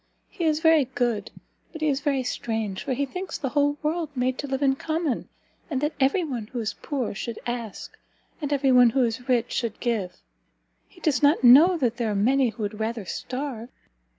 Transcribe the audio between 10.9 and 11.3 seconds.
does